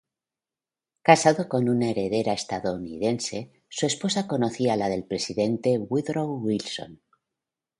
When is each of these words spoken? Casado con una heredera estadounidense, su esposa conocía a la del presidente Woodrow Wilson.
Casado 1.03 1.47
con 1.47 1.69
una 1.69 1.91
heredera 1.91 2.33
estadounidense, 2.33 3.51
su 3.69 3.85
esposa 3.85 4.25
conocía 4.27 4.73
a 4.73 4.75
la 4.75 4.89
del 4.89 5.03
presidente 5.03 5.77
Woodrow 5.77 6.39
Wilson. 6.41 7.03